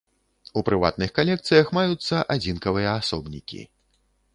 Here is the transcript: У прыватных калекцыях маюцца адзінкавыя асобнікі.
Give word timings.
У 0.61 0.63
прыватных 0.69 1.13
калекцыях 1.19 1.71
маюцца 1.79 2.25
адзінкавыя 2.39 2.99
асобнікі. 3.05 3.61